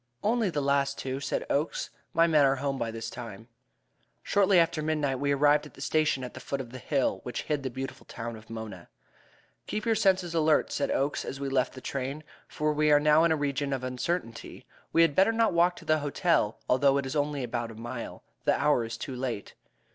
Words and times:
"Only 0.23 0.49
the 0.49 0.63
last 0.63 0.97
two," 0.97 1.19
said 1.19 1.45
Oakes; 1.47 1.91
"my 2.11 2.25
men 2.25 2.43
are 2.43 2.55
home 2.55 2.79
by 2.79 2.89
this 2.89 3.07
time." 3.07 3.47
Shortly 4.23 4.57
after 4.57 4.81
midnight 4.81 5.19
we 5.19 5.31
arrived 5.31 5.67
at 5.67 5.75
the 5.75 5.79
station 5.81 6.23
at 6.23 6.33
the 6.33 6.39
foot 6.39 6.59
of 6.59 6.71
the 6.71 6.79
hill 6.79 7.19
which 7.21 7.43
hid 7.43 7.61
the 7.61 7.69
beautiful 7.69 8.07
town 8.07 8.35
of 8.35 8.49
Mona. 8.49 8.89
"Keep 9.67 9.85
your 9.85 9.93
senses 9.93 10.33
alert," 10.33 10.71
said 10.71 10.89
Oakes 10.89 11.23
as 11.23 11.39
we 11.39 11.49
left 11.49 11.73
the 11.75 11.81
train, 11.81 12.23
"for 12.47 12.73
we 12.73 12.91
are 12.91 12.99
now 12.99 13.23
in 13.25 13.29
the 13.29 13.35
region 13.35 13.73
of 13.73 13.83
uncertainty. 13.83 14.65
We 14.91 15.03
had 15.03 15.13
better 15.13 15.31
not 15.31 15.53
walk 15.53 15.75
to 15.75 15.85
the 15.85 15.99
hotel, 15.99 16.57
although 16.67 16.97
it 16.97 17.05
is 17.05 17.15
only 17.15 17.43
about 17.43 17.69
a 17.69 17.75
mile. 17.75 18.23
The 18.45 18.57
hour 18.59 18.83
is 18.83 18.97
too 18.97 19.15
late." 19.15 19.53